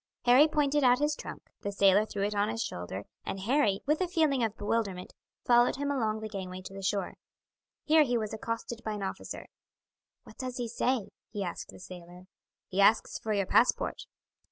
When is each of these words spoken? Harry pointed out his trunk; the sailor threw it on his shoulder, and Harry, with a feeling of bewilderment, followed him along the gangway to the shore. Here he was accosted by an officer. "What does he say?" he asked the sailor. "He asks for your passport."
Harry 0.25 0.47
pointed 0.47 0.83
out 0.83 0.97
his 0.97 1.15
trunk; 1.15 1.43
the 1.61 1.71
sailor 1.71 2.07
threw 2.07 2.23
it 2.23 2.33
on 2.33 2.49
his 2.49 2.63
shoulder, 2.63 3.05
and 3.23 3.41
Harry, 3.41 3.81
with 3.85 4.01
a 4.01 4.07
feeling 4.07 4.41
of 4.43 4.57
bewilderment, 4.57 5.13
followed 5.45 5.75
him 5.75 5.91
along 5.91 6.19
the 6.19 6.27
gangway 6.27 6.59
to 6.59 6.73
the 6.73 6.81
shore. 6.81 7.17
Here 7.83 8.01
he 8.01 8.17
was 8.17 8.33
accosted 8.33 8.81
by 8.83 8.93
an 8.93 9.03
officer. 9.03 9.45
"What 10.23 10.39
does 10.39 10.57
he 10.57 10.67
say?" 10.67 11.09
he 11.29 11.43
asked 11.43 11.69
the 11.69 11.79
sailor. 11.79 12.23
"He 12.67 12.81
asks 12.81 13.19
for 13.19 13.31
your 13.31 13.45
passport." 13.45 14.07